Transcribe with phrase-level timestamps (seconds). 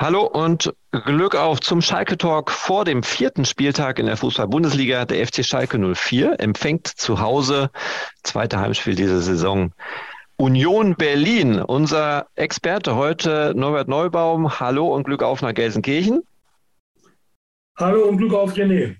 [0.00, 5.04] Hallo und Glück auf zum Schalke Talk vor dem vierten Spieltag in der Fußball-Bundesliga.
[5.04, 7.70] Der FC Schalke 04 empfängt zu Hause,
[8.22, 9.74] zweite Heimspiel dieser Saison,
[10.38, 11.60] Union Berlin.
[11.60, 14.58] Unser Experte heute Norbert Neubaum.
[14.58, 16.22] Hallo und Glück auf nach Gelsenkirchen.
[17.76, 18.96] Hallo und Glück auf René.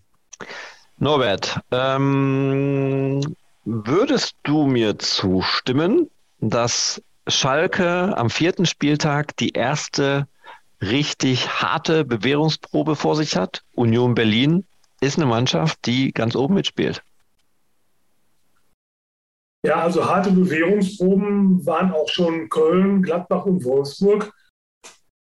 [0.99, 3.23] Norbert, ähm,
[3.65, 6.11] würdest du mir zustimmen,
[6.41, 10.29] dass Schalke am vierten Spieltag die erste
[10.81, 13.63] richtig harte Bewährungsprobe vor sich hat.
[13.75, 14.65] Union Berlin
[15.01, 17.03] ist eine Mannschaft, die ganz oben mitspielt.
[19.63, 24.33] Ja, also harte Bewährungsproben waren auch schon Köln, Gladbach und Wolfsburg.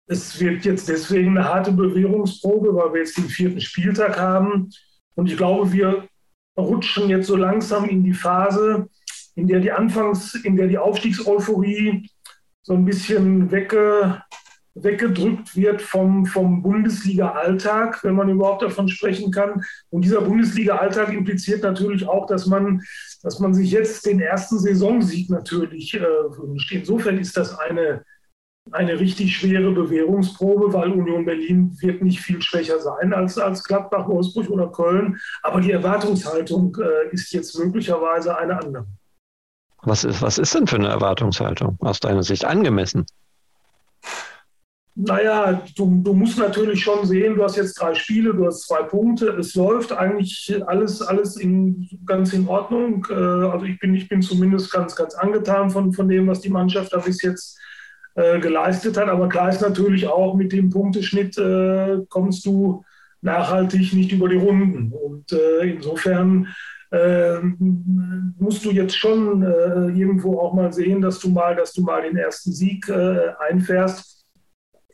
[0.06, 4.70] Es wird jetzt deswegen eine harte Bewährungsprobe, weil wir jetzt den vierten Spieltag haben.
[5.14, 6.08] Und ich glaube, wir
[6.58, 8.88] rutschen jetzt so langsam in die Phase,
[9.34, 12.08] in der die Anfangs, in der die Aufstiegseuphorie
[12.62, 14.22] so ein bisschen wegge,
[14.82, 19.64] weggedrückt wird vom, vom Bundesliga-Alltag, wenn man überhaupt davon sprechen kann.
[19.90, 22.82] Und dieser Bundesliga-Alltag impliziert natürlich auch, dass man,
[23.22, 26.72] dass man sich jetzt den ersten Saisonsieg natürlich äh, wünscht.
[26.72, 28.04] Insofern ist das eine,
[28.72, 34.08] eine richtig schwere Bewährungsprobe, weil Union Berlin wird nicht viel schwächer sein als, als Gladbach,
[34.08, 35.18] Wolfsburg oder Köln.
[35.42, 38.86] Aber die Erwartungshaltung äh, ist jetzt möglicherweise eine andere.
[39.82, 43.06] Was ist, was ist denn für eine Erwartungshaltung aus deiner Sicht angemessen?
[45.02, 48.82] Naja, du, du musst natürlich schon sehen, du hast jetzt drei Spiele, du hast zwei
[48.82, 53.06] Punkte, es läuft eigentlich alles, alles in, ganz in Ordnung.
[53.08, 56.50] Äh, also ich bin, ich bin zumindest ganz, ganz angetan von, von dem, was die
[56.50, 57.58] Mannschaft da bis jetzt
[58.14, 59.08] äh, geleistet hat.
[59.08, 62.84] Aber klar ist natürlich auch, mit dem Punkteschnitt äh, kommst du
[63.22, 64.92] nachhaltig nicht über die Runden.
[64.92, 66.48] Und äh, insofern
[66.90, 67.38] äh,
[68.38, 72.02] musst du jetzt schon äh, irgendwo auch mal sehen, dass du mal, dass du mal
[72.02, 74.19] den ersten Sieg äh, einfährst.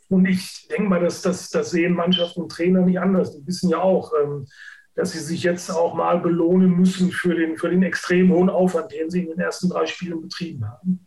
[0.09, 3.37] Und ich denke mal, dass das, das sehen Mannschaft und Trainer nicht anders.
[3.37, 4.47] Die wissen ja auch, ähm,
[4.95, 8.93] dass sie sich jetzt auch mal belohnen müssen für den, für den extrem hohen Aufwand,
[8.93, 11.07] den sie in den ersten drei Spielen betrieben haben.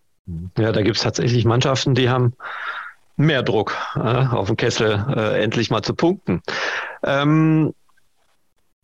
[0.57, 2.33] Ja, da gibt es tatsächlich Mannschaften, die haben
[3.17, 6.41] mehr Druck äh, auf dem Kessel äh, endlich mal zu punkten.
[7.03, 7.73] Ähm,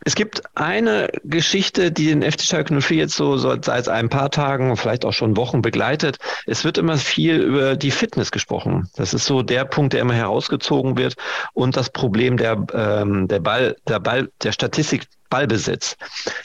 [0.07, 4.29] es gibt eine Geschichte, die den FC Schalke 04 jetzt so, so seit ein paar
[4.29, 6.19] Tagen, vielleicht auch schon Wochen begleitet.
[6.45, 8.88] Es wird immer viel über die Fitness gesprochen.
[8.95, 11.15] Das ist so der Punkt, der immer herausgezogen wird
[11.53, 15.97] und das Problem der, ähm, der Ball, der Ball, der Statistik Ballbesitz.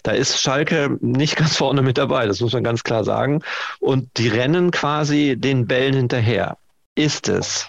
[0.05, 3.43] Da ist Schalke nicht ganz vorne mit dabei, das muss man ganz klar sagen.
[3.79, 6.57] Und die rennen quasi den Bällen hinterher.
[6.95, 7.69] Ist es?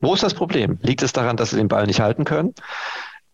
[0.00, 0.78] Wo ist das Problem?
[0.82, 2.54] Liegt es daran, dass sie den Ball nicht halten können?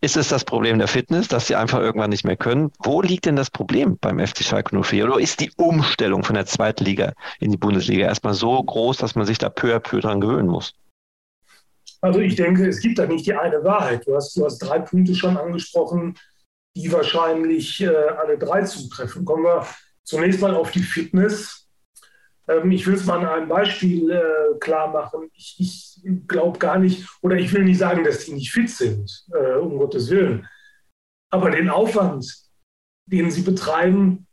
[0.01, 2.71] Ist es das Problem der Fitness, dass sie einfach irgendwann nicht mehr können?
[2.83, 5.05] Wo liegt denn das Problem beim FC Schalke 04?
[5.05, 9.15] Oder ist die Umstellung von der zweiten Liga in die Bundesliga erstmal so groß, dass
[9.15, 10.73] man sich da peu à peu dran gewöhnen muss?
[12.01, 14.05] Also ich denke, es gibt da nicht die eine Wahrheit.
[14.05, 16.15] Du hast, du hast drei Punkte schon angesprochen,
[16.75, 19.25] die wahrscheinlich äh, alle drei zutreffen.
[19.25, 19.65] Kommen wir
[20.03, 21.64] zunächst mal auf die Fitness.
[22.47, 25.29] Ähm, ich will es mal an einem Beispiel äh, klar machen.
[25.33, 29.25] Ich, ich glaube gar nicht, oder ich will nicht sagen, dass die nicht fit sind,
[29.33, 30.47] äh, um Gottes Willen.
[31.31, 32.25] Aber den Aufwand,
[33.07, 34.27] den sie betreiben,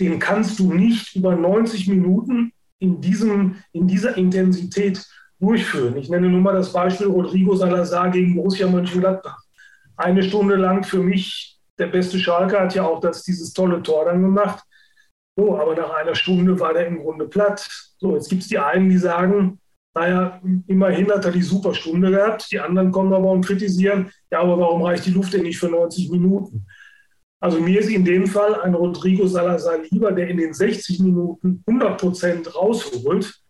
[0.00, 5.04] den kannst du nicht über 90 Minuten in, diesem, in dieser Intensität
[5.40, 5.96] durchführen.
[5.96, 9.38] Ich nenne nur mal das Beispiel Rodrigo Salazar gegen Borussia Mönchengladbach.
[9.96, 14.06] Eine Stunde lang für mich der beste Schalke hat ja auch das, dieses tolle Tor
[14.06, 14.64] dann gemacht.
[15.36, 17.68] So, aber nach einer Stunde war der im Grunde platt.
[17.98, 19.58] So, jetzt gibt es die einen, die sagen,
[19.94, 22.50] naja, immerhin hat er die super Stunde gehabt.
[22.50, 25.68] Die anderen kommen aber und kritisieren, ja, aber warum reicht die Luft denn nicht für
[25.68, 26.66] 90 Minuten?
[27.40, 31.62] Also mir ist in dem Fall ein Rodrigo Salazar lieber, der in den 60 Minuten
[31.66, 33.40] 100 Prozent rausholt,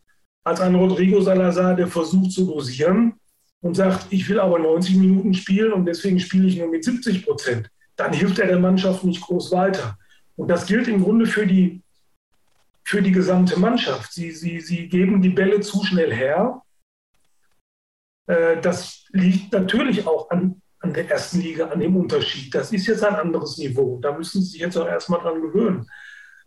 [0.44, 3.14] als ein Rodrigo Salazar, der versucht zu dosieren
[3.60, 7.24] und sagt, ich will aber 90 Minuten spielen und deswegen spiele ich nur mit 70
[7.24, 7.70] Prozent.
[7.96, 9.96] Dann hilft er der Mannschaft nicht groß weiter.
[10.36, 11.82] Und das gilt im Grunde für die,
[12.84, 14.12] für die gesamte Mannschaft.
[14.12, 16.62] Sie, sie, sie geben die Bälle zu schnell her.
[18.26, 22.54] Äh, das liegt natürlich auch an, an der ersten Liga, an dem Unterschied.
[22.54, 23.98] Das ist jetzt ein anderes Niveau.
[24.00, 25.88] Da müssen Sie sich jetzt auch erstmal dran gewöhnen.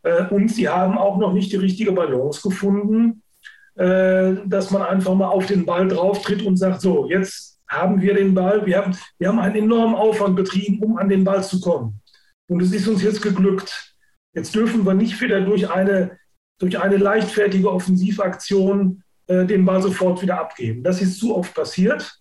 [0.04, 3.24] Äh, und Sie haben auch noch nicht die richtige Balance gefunden,
[3.76, 8.02] äh, dass man einfach mal auf den Ball drauf tritt und sagt, so, jetzt haben
[8.02, 11.44] wir den Ball, wir haben, wir haben einen enormen Aufwand betrieben, um an den Ball
[11.44, 12.02] zu kommen.
[12.50, 13.96] Und es ist uns jetzt geglückt.
[14.34, 16.18] Jetzt dürfen wir nicht wieder durch eine,
[16.60, 20.84] durch eine leichtfertige Offensivaktion äh, den Ball sofort wieder abgeben.
[20.84, 22.20] Das ist zu oft passiert.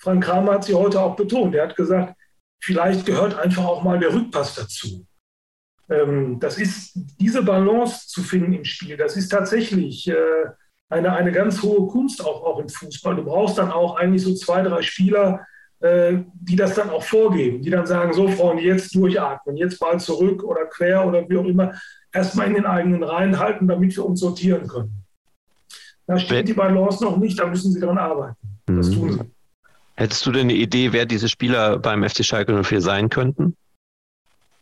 [0.00, 1.54] Frank Kramer hat sie heute auch betont.
[1.54, 2.14] Er hat gesagt,
[2.62, 5.06] vielleicht gehört einfach auch mal der Rückpass dazu.
[5.90, 8.96] Ähm, das ist diese Balance zu finden im Spiel.
[8.96, 10.14] Das ist tatsächlich äh,
[10.88, 13.16] eine, eine ganz hohe Kunst auch, auch im Fußball.
[13.16, 15.44] Du brauchst dann auch eigentlich so zwei, drei Spieler,
[15.84, 20.42] die das dann auch vorgeben, die dann sagen, so Freunde, jetzt durchatmen, jetzt bald zurück
[20.42, 21.74] oder quer oder wie auch immer,
[22.12, 25.04] erstmal in den eigenen Reihen halten, damit wir uns sortieren können.
[26.06, 28.36] Da steht die Balance noch nicht, da müssen sie dran arbeiten.
[28.66, 29.20] Das tun sie.
[29.96, 33.56] Hättest du denn eine Idee, wer diese Spieler beim FC Schalke 04 sein könnten?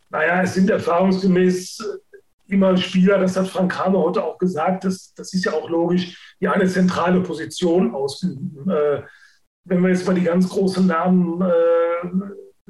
[0.09, 2.01] Naja, es sind erfahrungsgemäß
[2.47, 6.35] immer Spieler, das hat Frank Kramer heute auch gesagt, das, das ist ja auch logisch,
[6.39, 8.69] die eine zentrale Position ausüben.
[8.69, 9.03] Äh,
[9.65, 12.07] wenn wir jetzt mal die ganz großen Namen äh,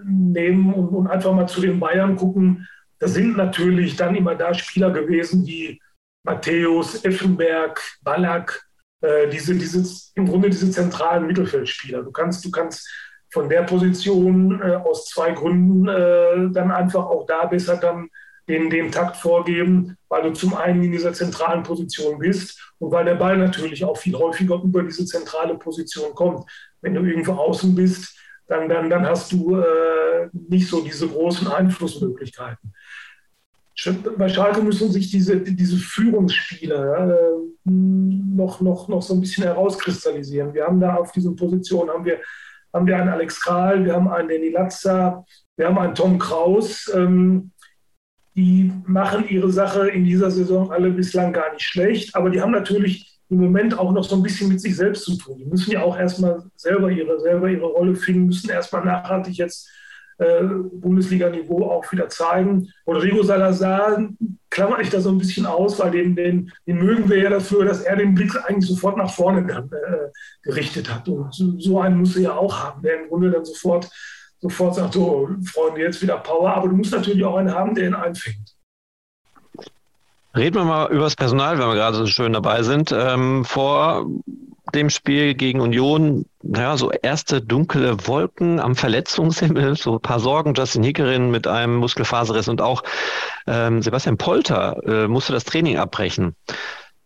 [0.04, 2.68] nehmen und, und, einfach mal zu den Bayern gucken,
[3.00, 5.82] da sind natürlich dann immer da Spieler gewesen wie
[6.24, 8.66] Matthäus, Effenberg, Ballack,
[9.02, 9.84] äh, diese, diese,
[10.16, 12.04] im Grunde diese zentralen Mittelfeldspieler.
[12.04, 12.90] Du kannst, du kannst
[13.32, 18.10] von der Position äh, aus zwei Gründen äh, dann einfach auch da besser dann
[18.48, 23.06] den, den Takt vorgeben, weil du zum einen in dieser zentralen Position bist und weil
[23.06, 26.50] der Ball natürlich auch viel häufiger über diese zentrale Position kommt.
[26.82, 28.18] Wenn du irgendwo außen bist,
[28.48, 32.74] dann, dann, dann hast du äh, nicht so diese großen Einflussmöglichkeiten.
[34.18, 40.54] Bei Schalke müssen sich diese, diese Führungsspieler äh, noch, noch, noch so ein bisschen herauskristallisieren.
[40.54, 42.20] Wir haben da auf diesen Positionen haben wir,
[42.72, 45.26] haben wir einen Alex Kral, wir haben einen Danny Latza,
[45.56, 46.92] wir haben einen Tom Kraus.
[46.94, 47.52] Ähm,
[48.36, 52.52] die machen ihre Sache in dieser Saison alle bislang gar nicht schlecht, aber die haben
[52.52, 55.38] natürlich im Moment auch noch so ein bisschen mit sich selbst zu tun.
[55.38, 59.70] Die müssen ja auch erstmal selber ihre, selber ihre Rolle finden, müssen erstmal nachhaltig jetzt
[60.18, 62.70] äh, Bundesliga-Niveau auch wieder zeigen.
[62.86, 64.10] Rodrigo Salazar
[64.50, 67.66] klammer ich da so ein bisschen aus, weil den, den, den mögen wir ja dafür,
[67.66, 70.10] dass er den Blick eigentlich sofort nach vorne dann, äh,
[70.44, 71.08] gerichtet hat.
[71.08, 73.90] Und so, so einen muss er ja auch haben, der im Grunde dann sofort
[74.44, 76.54] sofort sagt, so, Freunde, jetzt wieder Power.
[76.54, 78.56] Aber du musst natürlich auch einen haben, der ihn einfängt.
[80.36, 82.92] Reden wir mal über das Personal, wenn wir gerade so schön dabei sind.
[82.92, 84.06] Ähm, vor
[84.74, 90.56] dem Spiel gegen Union, naja, so erste dunkle Wolken am Verletzungshimmel, so ein paar Sorgen.
[90.56, 92.84] Justin Hickerin mit einem Muskelfaserriss und auch
[93.48, 96.36] ähm, Sebastian Polter äh, musste das Training abbrechen.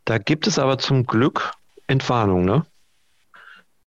[0.05, 1.51] Da gibt es aber zum Glück
[1.87, 2.65] Entwarnung, ne?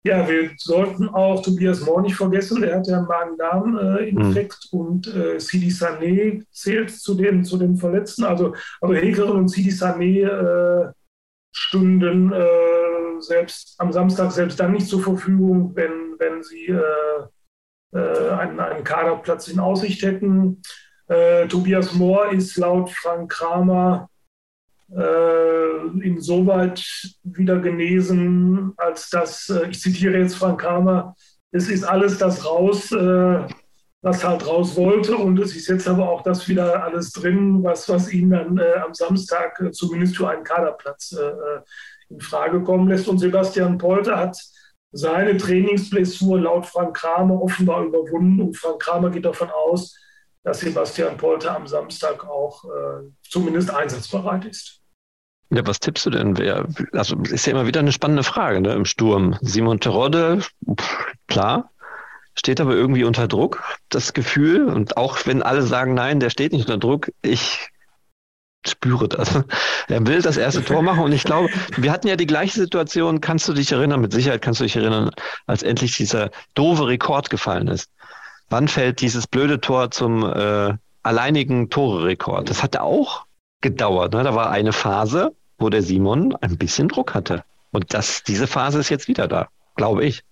[0.08, 2.62] Ja, wir sollten auch Tobias Mohr nicht vergessen.
[2.62, 4.80] Der hat ja einen Magen-Darm-Infekt mhm.
[4.80, 8.24] und äh, Sidi Sané zählt zu den, zu den Verletzten.
[8.24, 10.92] Also, also Hekerin und Sidi Sané äh,
[11.54, 18.30] stünden äh, selbst am Samstag selbst dann nicht zur Verfügung, wenn, wenn sie äh, äh,
[18.30, 20.62] einen, einen Kaderplatz in Aussicht hätten.
[21.08, 24.10] Äh, Tobias Mohr ist laut Frank Kramer
[24.96, 26.84] äh, insoweit
[27.24, 31.16] wieder genesen, als dass, äh, ich zitiere jetzt Frank Kramer,
[31.52, 33.48] es ist alles das raus, äh,
[34.02, 37.90] was halt raus wollte und es ist jetzt aber auch das wieder alles drin, was,
[37.90, 42.88] was ihn dann äh, am Samstag äh, zumindest für einen Kaderplatz äh, in Frage kommen
[42.88, 43.08] lässt.
[43.08, 44.38] Und Sebastian Polter hat
[44.92, 49.98] seine Trainingsblessur laut Frank Kramer offenbar überwunden und Frank Kramer geht davon aus,
[50.44, 54.82] dass Sebastian Polter am Samstag auch äh, zumindest einsatzbereit ist.
[55.50, 56.38] Ja, was tippst du denn?
[56.38, 59.38] Wer, also ist ja immer wieder eine spannende Frage ne, im Sturm.
[59.42, 60.42] Simon Terodde,
[61.28, 61.72] klar,
[62.36, 64.66] steht aber irgendwie unter Druck, das Gefühl.
[64.66, 67.70] Und auch wenn alle sagen, nein, der steht nicht unter Druck, ich
[68.66, 69.44] spüre das.
[69.90, 71.48] Er will das erste Tor machen und ich glaube,
[71.78, 74.76] wir hatten ja die gleiche Situation, kannst du dich erinnern, mit Sicherheit kannst du dich
[74.76, 75.12] erinnern,
[75.46, 77.90] als endlich dieser doofe Rekord gefallen ist
[78.50, 80.74] wann fällt dieses blöde Tor zum äh,
[81.04, 82.50] alleinigen Tore-Rekord?
[82.50, 83.26] Das hatte auch
[83.62, 84.14] gedauert.
[84.14, 84.24] Ne?
[84.24, 87.44] Da war eine Phase, wo der Simon ein bisschen Druck hatte.
[87.72, 90.24] Und das, diese Phase ist jetzt wieder da, glaube ich.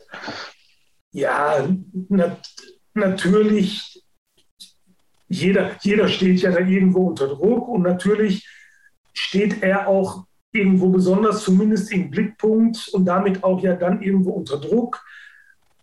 [1.11, 1.67] Ja,
[2.09, 2.41] nat
[2.93, 4.03] natürlich,
[5.27, 8.47] jeder, jeder steht ja da irgendwo unter Druck und natürlich
[9.13, 14.57] steht er auch irgendwo besonders zumindest im Blickpunkt und damit auch ja dann irgendwo unter
[14.57, 15.03] Druck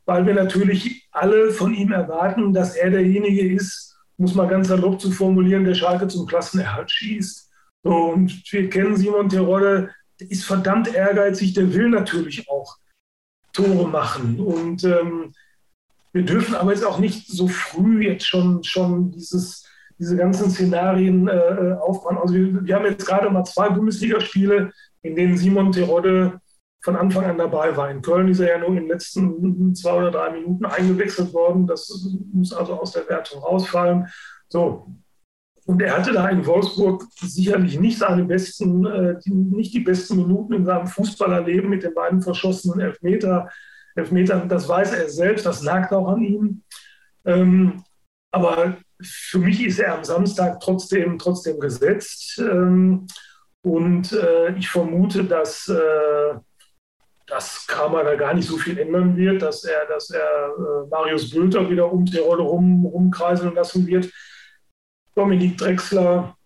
[0.05, 5.01] weil wir natürlich alle von ihm erwarten, dass er derjenige ist, muss man ganz salopp
[5.01, 7.51] zu formulieren, der Schalke zum Klassenerhalt schießt.
[7.83, 9.91] Und wir kennen Simon Terodde,
[10.21, 12.77] der ist verdammt ehrgeizig, der will natürlich auch
[13.53, 14.39] Tore machen.
[14.41, 15.33] Und ähm,
[16.13, 19.67] wir dürfen aber jetzt auch nicht so früh jetzt schon, schon dieses,
[19.99, 22.19] diese ganzen Szenarien äh, äh aufbauen.
[22.19, 26.41] Also wir, wir haben jetzt gerade mal zwei Bundesligaspiele, in denen Simon Terodde
[26.83, 27.91] von Anfang an dabei war.
[27.91, 31.67] In Köln ist er ja nur in den letzten zwei oder drei Minuten eingewechselt worden.
[31.67, 34.09] Das muss also aus der Wertung rausfallen.
[34.49, 34.89] So.
[35.65, 40.55] Und er hatte da in Wolfsburg sicherlich nicht seine besten, äh, nicht die besten Minuten
[40.55, 43.49] in seinem Fußballerleben mit den beiden verschossenen Elfmeter.
[43.95, 46.63] Elfmetern, das weiß er selbst, das lag auch an ihm.
[47.25, 47.85] Ähm,
[48.33, 52.39] aber für mich ist er am Samstag trotzdem, trotzdem gesetzt.
[52.41, 53.07] Ähm,
[53.65, 56.35] Und äh, ich vermute, dass äh,
[57.33, 61.31] das Kramer da gar nicht so viel ändern wird, dass er, dass er äh, Marius
[61.31, 64.11] Bülter wieder um die Rolle rum, rumkreiseln lassen wird.
[65.15, 66.37] Dominik Drexler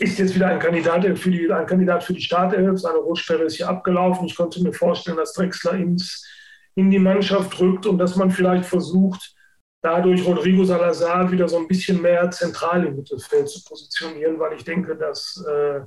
[0.00, 2.80] ist jetzt wieder ein Kandidat für die, ein Kandidat für die Startelf.
[2.80, 4.26] Seine Rotsperre ist hier abgelaufen.
[4.26, 6.26] Ich konnte mir vorstellen, dass Drexler ins,
[6.74, 9.36] in die Mannschaft rückt und dass man vielleicht versucht,
[9.82, 14.64] dadurch Rodrigo Salazar wieder so ein bisschen mehr zentral im Mittelfeld zu positionieren, weil ich
[14.64, 15.80] denke, dass äh,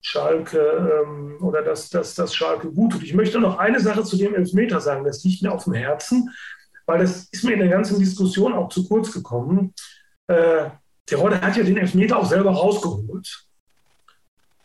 [0.00, 3.02] Schalke ähm, oder dass, dass das Schalke gut tut.
[3.02, 6.30] Ich möchte noch eine Sache zu dem Elfmeter sagen, das liegt mir auf dem Herzen,
[6.86, 9.74] weil das ist mir in der ganzen Diskussion auch zu kurz gekommen.
[10.28, 10.70] Äh,
[11.06, 13.46] Terodde hat ja den Elfmeter auch selber rausgeholt.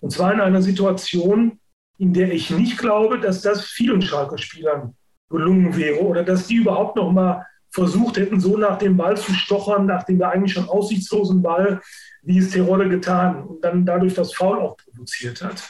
[0.01, 1.59] Und zwar in einer Situation,
[1.97, 4.95] in der ich nicht glaube, dass das vielen Schalker Spielern
[5.29, 9.33] gelungen wäre oder dass die überhaupt noch mal versucht hätten, so nach dem Ball zu
[9.33, 11.81] stochern, nach dem eigentlich schon aussichtslosen Ball,
[12.21, 15.69] wie es Terodde getan und dann dadurch das Foul auch provoziert hat.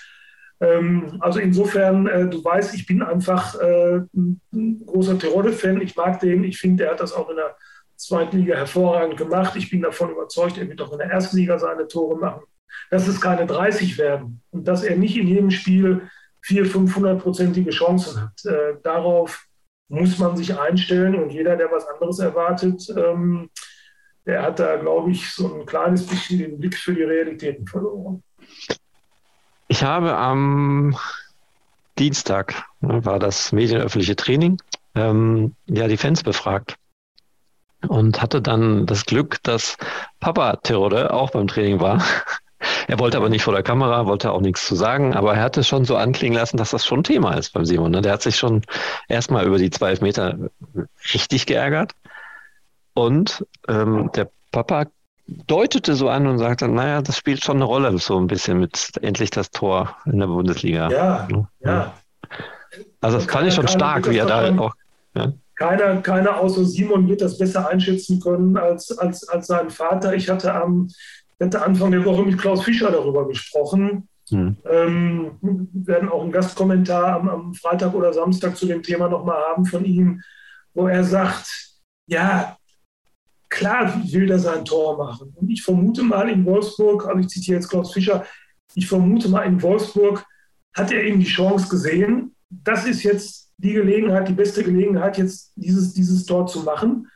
[0.59, 5.81] Ähm, also insofern, äh, du weißt, ich bin einfach äh, ein großer Terodde-Fan.
[5.81, 6.43] Ich mag den.
[6.43, 7.55] Ich finde, er hat das auch in der
[7.95, 9.55] zweiten Liga hervorragend gemacht.
[9.55, 12.43] Ich bin davon überzeugt, er wird auch in der ersten Liga seine Tore machen.
[12.89, 16.09] Dass es keine 30 werden und dass er nicht in jedem Spiel
[16.43, 18.45] 400, 500-prozentige Chancen hat.
[18.45, 19.45] Äh, darauf
[19.91, 23.49] muss man sich einstellen und jeder, der was anderes erwartet, ähm,
[24.25, 28.23] der hat da, glaube ich, so ein kleines bisschen den Blick für die Realitäten verloren.
[29.67, 30.95] Ich habe am
[31.99, 34.57] Dienstag, ne, war das medienöffentliche Training,
[34.95, 36.75] ähm, ja, die Fans befragt
[37.87, 39.77] und hatte dann das Glück, dass
[40.19, 42.03] Papa Terode auch beim Training war.
[42.87, 45.63] Er wollte aber nicht vor der Kamera, wollte auch nichts zu sagen, aber er hatte
[45.63, 47.91] schon so anklingen lassen, dass das schon Thema ist beim Simon.
[47.91, 48.01] Ne?
[48.01, 48.61] Der hat sich schon
[49.07, 50.37] erstmal über die zwölf Meter
[51.13, 51.93] richtig geärgert.
[52.93, 54.85] Und ähm, der Papa
[55.47, 58.91] deutete so an und sagte, naja, das spielt schon eine Rolle, so ein bisschen mit
[59.01, 60.89] endlich das Tor in der Bundesliga.
[60.89, 61.47] Ja, ja.
[61.59, 61.93] ja.
[62.99, 64.73] Also das fand ich schon stark, wie er da auch.
[65.15, 65.33] Ja.
[65.55, 70.13] Keiner, keiner außer Simon wird das besser einschätzen können als, als, als sein Vater.
[70.15, 70.89] Ich hatte am
[71.45, 74.07] hatte Anfang der Woche mit Klaus Fischer darüber gesprochen.
[74.29, 74.57] Hm.
[74.69, 79.41] Ähm, wir werden auch einen Gastkommentar am, am, Freitag oder Samstag zu dem Thema nochmal
[79.49, 80.21] haben von ihm,
[80.73, 81.47] wo er sagt,
[82.07, 82.57] ja,
[83.49, 85.33] klar will er sein Tor machen.
[85.35, 88.25] Und ich vermute mal in Wolfsburg, also ich zitiere jetzt Klaus Fischer,
[88.73, 90.25] ich vermute mal in Wolfsburg
[90.73, 92.35] hat er eben die Chance gesehen.
[92.49, 97.07] Das ist jetzt die Gelegenheit, die beste Gelegenheit, jetzt dieses, dieses Tor zu machen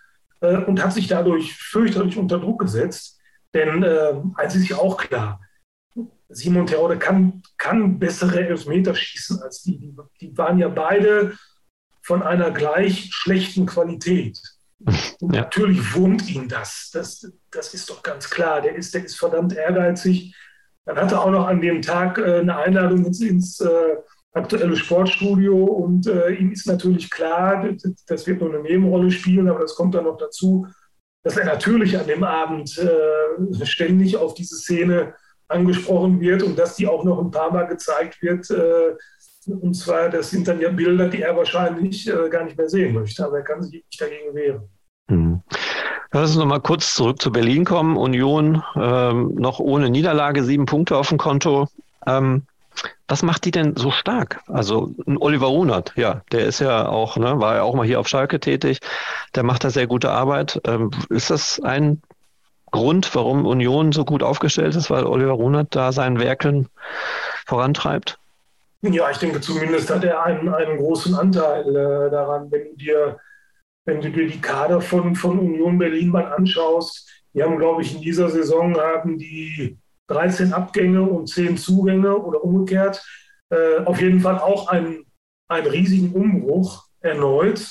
[0.41, 3.19] äh, und hat sich dadurch fürchterlich unter Druck gesetzt.
[3.55, 5.39] Denn äh, eins ist sich auch klar,
[6.29, 9.79] Simon Terodde kann, kann bessere Elfmeter schießen als die.
[9.79, 9.95] die.
[10.19, 11.37] Die waren ja beide
[12.03, 14.39] von einer gleich schlechten Qualität.
[15.21, 15.41] Und ja.
[15.41, 16.91] natürlich wurmt ihn das.
[16.93, 17.31] das.
[17.49, 18.61] Das ist doch ganz klar.
[18.61, 20.35] Der ist, der ist verdammt ehrgeizig.
[20.85, 23.95] Dann hat er auch noch an dem Tag äh, eine Einladung ins, ins äh,
[24.33, 29.47] aktuelle Sportstudio und äh, ihm ist natürlich klar, das, das, wird nur eine Nebenrolle spielen,
[29.47, 30.67] aber das kommt dann noch dazu,
[31.25, 35.15] dass er natürlich an dem Abend äh, ständig auf diese Szene
[35.47, 38.49] angesprochen wird und dass die auch noch ein paar Mal gezeigt wird.
[38.51, 38.95] Äh,
[39.47, 42.93] und zwar, das sind dann ja Bilder, die er wahrscheinlich äh, gar nicht mehr sehen
[42.93, 44.69] möchte, aber er kann sich nicht dagegen wehren.
[45.07, 45.41] Mhm.
[46.11, 47.97] Lass uns nochmal kurz zurück zu Berlin kommen.
[47.97, 51.67] Union ähm, noch ohne Niederlage, sieben Punkte auf dem Konto.
[52.05, 52.43] Ähm,
[53.07, 54.41] was macht die denn so stark?
[54.47, 57.99] Also ein Oliver Runert, ja, der ist ja auch, ne, war ja auch mal hier
[57.99, 58.79] auf Schalke tätig,
[59.35, 60.61] der macht da sehr gute Arbeit.
[60.65, 62.01] Ähm, ist das ein
[62.71, 66.67] Grund, warum Union so gut aufgestellt ist, weil Oliver Runert da sein Werkeln
[67.45, 68.17] vorantreibt?
[68.81, 73.17] Ja, ich denke zumindest hat er einen, einen großen Anteil äh, daran, wenn du dir,
[73.85, 77.09] wenn du dir die Kader von, von Union Berlin mal anschaust.
[77.33, 82.43] Die haben, glaube ich, in dieser Saison haben die 13 Abgänge und 10 Zugänge oder
[82.43, 83.03] umgekehrt.
[83.49, 85.05] Äh, auf jeden Fall auch einen,
[85.47, 87.65] einen riesigen Umbruch erneut.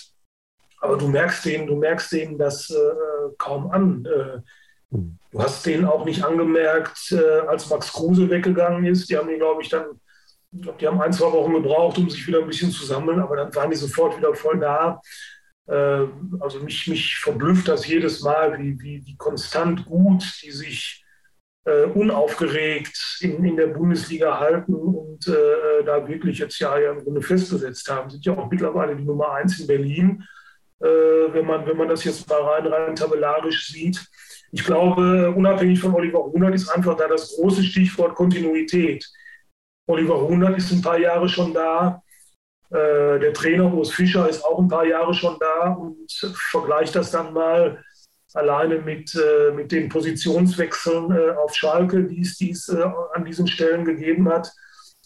[0.80, 4.04] Aber du merkst denen, du merkst denen das äh, kaum an.
[4.04, 4.40] Äh,
[5.30, 7.12] du hast denen auch nicht angemerkt,
[7.48, 9.10] als Max Kruse weggegangen ist.
[9.10, 10.00] Die haben ihn, glaube ich, dann,
[10.52, 13.52] die haben ein, zwei Wochen gebraucht, um sich wieder ein bisschen zu sammeln, aber dann
[13.56, 15.00] waren die sofort wieder voll da.
[15.66, 21.03] Also mich, mich verblüfft das jedes Mal, wie, wie, wie konstant gut die sich
[21.64, 27.02] äh, unaufgeregt in, in der Bundesliga halten und äh, da wirklich jetzt ja, ja im
[27.02, 28.10] Grunde festgesetzt haben.
[28.10, 30.24] Sind ja auch mittlerweile die Nummer eins in Berlin,
[30.80, 34.04] äh, wenn, man, wenn man das jetzt mal rein, rein tabellarisch sieht.
[34.52, 39.04] Ich glaube, unabhängig von Oliver Runert ist einfach da das große Stichwort Kontinuität.
[39.86, 42.02] Oliver Runert ist ein paar Jahre schon da.
[42.70, 46.10] Äh, der Trainer Urs Fischer ist auch ein paar Jahre schon da und
[46.50, 47.82] vergleicht das dann mal
[48.34, 53.46] alleine mit, äh, mit den Positionswechseln äh, auf Schalke, die es, die äh, an diesen
[53.46, 54.52] Stellen gegeben hat.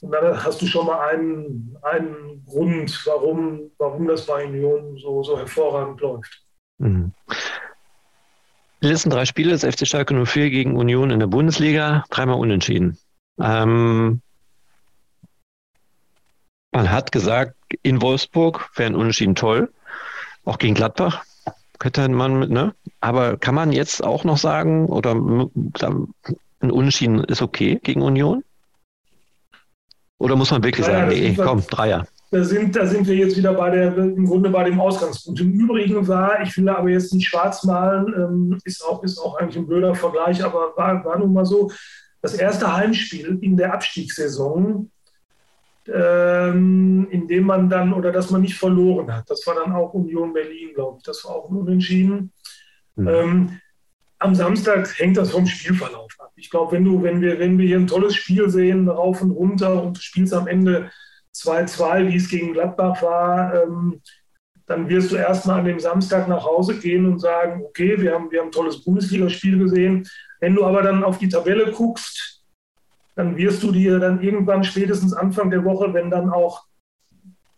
[0.01, 5.23] Und dann hast du schon mal einen, einen Grund, warum, warum das bei Union so,
[5.23, 6.43] so hervorragend läuft.
[6.79, 7.13] Mhm.
[8.81, 12.97] Die letzten drei Spiele des FC Schalke 04 gegen Union in der Bundesliga, dreimal unentschieden.
[13.41, 14.23] Ähm,
[16.71, 19.73] man hat gesagt, in Wolfsburg wäre ein Unentschieden toll.
[20.45, 21.25] Auch gegen Gladbach
[21.79, 22.75] könnte man, ne?
[23.01, 28.43] Aber kann man jetzt auch noch sagen, oder ein Unentschieden ist okay gegen Union?
[30.19, 32.07] Oder muss man wirklich naja, sagen, nee, komm, Dreier?
[32.31, 35.41] Da sind, da sind wir jetzt wieder bei der, im Grunde bei dem Ausgangspunkt.
[35.41, 39.39] Im Übrigen war, ich will aber jetzt nicht schwarz malen, ähm, ist, auch, ist auch
[39.39, 41.71] eigentlich ein blöder Vergleich, aber war, war nun mal so,
[42.21, 44.91] das erste Heimspiel in der Abstiegssaison,
[45.93, 49.95] ähm, in dem man dann, oder dass man nicht verloren hat, das war dann auch
[49.95, 52.33] Union Berlin, glaube ich, das war auch ein Unentschieden.
[52.97, 53.09] Mhm.
[53.09, 53.61] Ähm,
[54.19, 56.33] am Samstag hängt das vom Spielverlauf ab.
[56.37, 59.31] Ich glaube, wenn du, wenn wir, wenn wir hier ein tolles Spiel sehen, rauf und
[59.31, 60.91] runter und du spielst am Ende
[61.35, 64.03] 2-2, wie es gegen Gladbach war, ähm,
[64.67, 68.31] dann wirst du erstmal an dem Samstag nach Hause gehen und sagen, okay, wir haben,
[68.31, 70.07] wir haben ein tolles Bundesligaspiel gesehen.
[70.41, 72.38] Wenn du aber dann auf die Tabelle guckst,
[73.19, 76.67] dann wirst du dir dann irgendwann spätestens Anfang der Woche, wenn dann auch,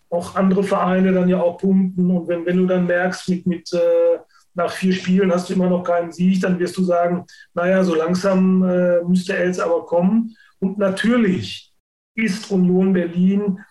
[0.09, 3.73] auch andere Vereine dann ja auch punkten und wenn, wenn du dann merkst, mit, mit
[3.75, 4.21] äh,
[4.55, 7.95] nach vier Spielen hast du immer noch keinen Sieg, dann wirst du sagen, naja, so
[7.95, 10.35] langsam äh, müsste jetzt aber kommen.
[10.61, 11.71] Und natürlich
[12.14, 13.62] ist Union Berlin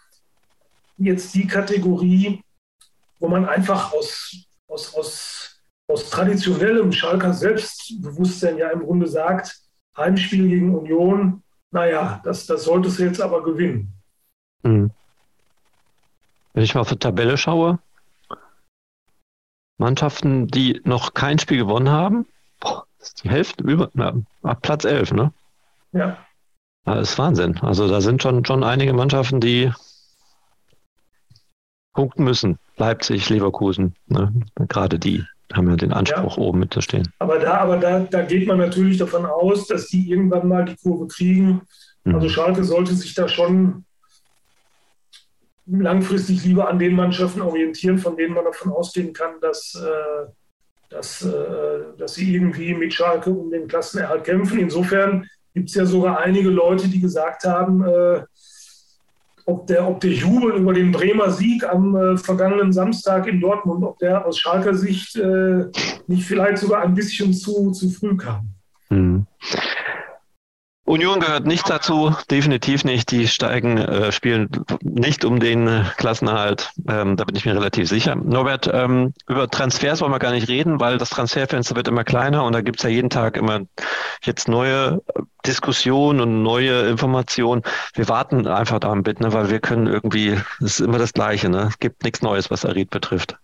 [0.98, 2.44] jetzt die Kategorie,
[3.20, 9.60] wo man einfach aus, aus, aus, aus traditionellem Schalker Selbstbewusstsein ja im Grunde sagt,
[9.98, 11.42] Heimspiel gegen Union,
[11.72, 13.94] naja, das, das solltest du jetzt aber gewinnen.
[14.64, 14.92] Mhm.
[16.54, 17.80] Wenn ich mal auf die Tabelle schaue,
[19.78, 22.28] Mannschaften, die noch kein Spiel gewonnen haben,
[22.60, 25.34] boah, das ist die Hälfte über, na, ab Platz 11, ne?
[25.94, 26.18] Ja.
[26.86, 27.60] Das ist Wahnsinn.
[27.60, 29.72] Also da sind schon, schon einige Mannschaften, die
[31.94, 32.58] punkten müssen.
[32.78, 34.34] Leipzig, Leverkusen, ne?
[34.56, 36.44] gerade die haben ja den Anspruch, ja.
[36.44, 37.08] oben mitzustehen.
[37.20, 40.76] Aber da, aber da, da geht man natürlich davon aus, dass die irgendwann mal die
[40.76, 41.62] Kurve kriegen.
[42.04, 42.16] Mhm.
[42.16, 43.86] Also Schalke sollte sich da schon
[45.66, 50.28] langfristig lieber an den Mannschaften orientieren, von denen man davon ausgehen kann, dass, äh,
[50.90, 54.60] dass, äh, dass sie irgendwie mit Schalke um den Klassenerhalt kämpfen.
[54.60, 58.22] Insofern gibt es ja sogar einige Leute, die gesagt haben, äh,
[59.50, 63.84] ob der, ob der Jubel über den Bremer Sieg am äh, vergangenen Samstag in Dortmund,
[63.84, 65.66] ob der aus Schalker Sicht äh,
[66.08, 68.50] nicht vielleicht sogar ein bisschen zu, zu früh kam.
[68.90, 69.26] Mhm.
[70.90, 73.12] Union gehört nicht dazu, definitiv nicht.
[73.12, 74.50] Die steigen, äh, spielen
[74.82, 76.72] nicht um den äh, Klassenerhalt.
[76.88, 78.16] Ähm, da bin ich mir relativ sicher.
[78.16, 82.44] Norbert, ähm, über Transfers wollen wir gar nicht reden, weil das Transferfenster wird immer kleiner
[82.44, 83.62] und da gibt es ja jeden Tag immer
[84.24, 87.62] jetzt neue äh, Diskussionen und neue Informationen.
[87.94, 91.50] Wir warten einfach damit, ne, weil wir können irgendwie, es ist immer das Gleiche.
[91.50, 91.68] Ne?
[91.70, 93.38] Es gibt nichts Neues, was Arid betrifft.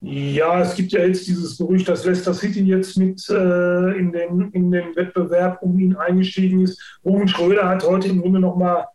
[0.00, 4.50] Ja, es gibt ja jetzt dieses Gerücht, dass Leicester City jetzt mit äh, in, den,
[4.52, 6.98] in den Wettbewerb um ihn eingestiegen ist.
[7.04, 8.86] Ruben Schröder hat heute im Grunde nochmal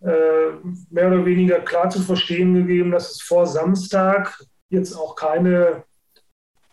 [0.00, 0.52] äh,
[0.90, 5.84] mehr oder weniger klar zu verstehen gegeben, dass es vor Samstag jetzt auch keine,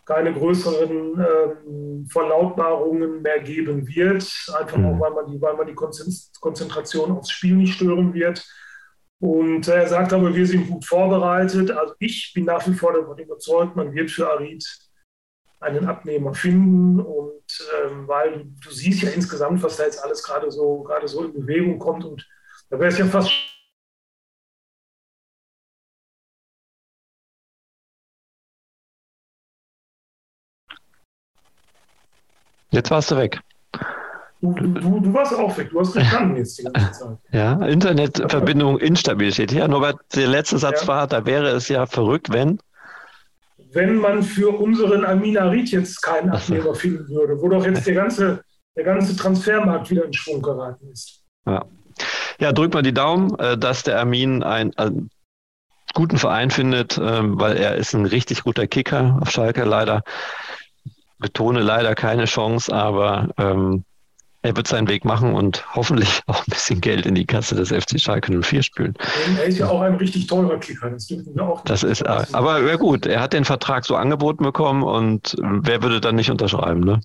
[0.05, 4.29] keine größeren ähm, Verlautbarungen mehr geben wird.
[4.60, 4.86] Einfach mhm.
[4.86, 8.45] auch, weil man die, weil man die Konzentration aufs Spiel nicht stören wird.
[9.21, 11.69] Und er sagt aber, wir sind gut vorbereitet.
[11.69, 14.65] Also ich bin nach wie vor davon überzeugt, man wird für Arid
[15.60, 16.99] einen Abnehmer finden.
[16.99, 17.43] Und
[17.86, 21.23] ähm, weil du, du, siehst ja insgesamt, was da jetzt alles gerade so, gerade so
[21.23, 22.03] in Bewegung kommt.
[22.03, 22.27] Und
[22.71, 23.31] da wäre es ja fast
[32.71, 33.39] Jetzt warst du weg.
[34.41, 37.17] Du, du, du, warst auch weg, du hast gestanden jetzt die ganze Zeit.
[37.32, 39.67] Ja, Internetverbindung instabil steht hier.
[39.67, 40.88] Norbert, der letzte Satz ja.
[40.88, 42.60] war, da wäre es ja verrückt, wenn.
[43.71, 47.93] Wenn man für unseren Amin Arid jetzt keinen Abnehmer finden würde, wo doch jetzt der
[47.93, 48.43] ganze,
[48.75, 51.21] der ganze Transfermarkt wieder in Schwung geraten ist.
[51.45, 51.63] Ja,
[52.39, 55.12] ja drück mal die Daumen, äh, dass der Amin einen, einen
[55.93, 60.01] guten Verein findet, ähm, weil er ist ein richtig guter Kicker auf Schalke leider.
[61.19, 63.86] Betone leider keine Chance, aber ähm,
[64.43, 67.69] er wird seinen Weg machen und hoffentlich auch ein bisschen Geld in die Kasse des
[67.69, 68.93] FC Schalke 04 spülen.
[69.38, 71.63] Er ist ja auch ein richtig teurer Kicker, das dürfen wir auch.
[71.63, 76.01] Das ist, aber ja gut, er hat den Vertrag so angeboten bekommen und wer würde
[76.01, 77.01] dann nicht unterschreiben, ne?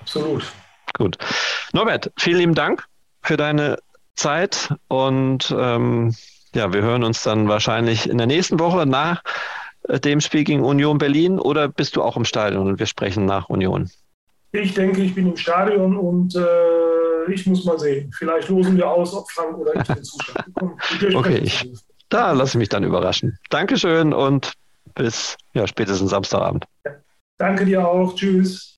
[0.00, 0.44] Absolut.
[0.94, 1.18] Gut.
[1.72, 2.84] Norbert, vielen lieben Dank
[3.22, 3.78] für deine
[4.16, 6.14] Zeit und ähm,
[6.54, 9.22] ja, wir hören uns dann wahrscheinlich in der nächsten Woche nach
[9.84, 13.26] äh, dem Spiel gegen Union Berlin oder bist du auch im Stadion und wir sprechen
[13.26, 13.90] nach Union?
[14.52, 18.10] Ich denke, ich bin im Stadion und äh, ich muss mal sehen.
[18.16, 20.78] Vielleicht losen wir aus, ob Frank oder ich den Zuschauer bekommen.
[21.14, 21.70] Okay, ich,
[22.08, 23.38] da lasse ich mich dann überraschen.
[23.50, 24.52] Dankeschön und
[24.94, 26.64] bis ja, spätestens Samstagabend.
[27.36, 28.14] Danke dir auch.
[28.14, 28.77] Tschüss.